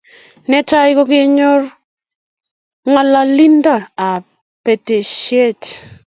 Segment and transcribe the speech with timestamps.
[0.49, 1.61] Netai ko kenyor
[2.89, 3.75] ngalalindo
[4.11, 4.23] ab
[4.63, 5.61] batishet